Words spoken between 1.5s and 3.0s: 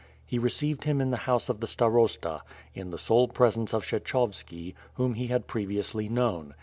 the starosta, in the